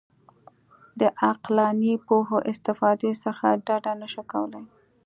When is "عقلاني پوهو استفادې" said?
1.23-3.11